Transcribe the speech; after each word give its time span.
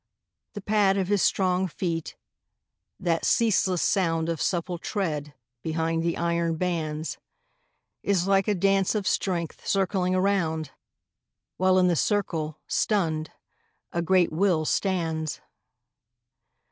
The 0.53 0.61
pad 0.61 0.97
of 0.97 1.09
his 1.09 1.21
strong 1.21 1.67
feet, 1.67 2.15
that 2.99 3.23
ceaseless 3.23 3.83
sound 3.83 4.29
Of 4.29 4.41
supple 4.41 4.79
tread 4.79 5.35
behind 5.61 6.01
the 6.01 6.17
iron 6.17 6.55
bands, 6.55 7.19
Is 8.01 8.25
like 8.25 8.47
a 8.47 8.55
dance 8.55 8.95
of 8.95 9.05
strength 9.07 9.67
circling 9.67 10.15
around, 10.15 10.71
While 11.57 11.77
in 11.77 11.87
the 11.87 11.95
circle, 11.95 12.57
stunned, 12.65 13.29
a 13.91 14.01
great 14.01 14.31
will 14.31 14.65
stands. 14.65 15.39